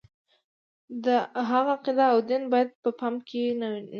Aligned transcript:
د 1.05 1.05
هغه 1.49 1.71
عقیده 1.77 2.05
او 2.13 2.19
دین 2.29 2.43
باید 2.53 2.69
په 2.83 2.89
پام 2.99 3.15
کې 3.27 3.41
نه 3.59 3.67
وي. 3.73 3.85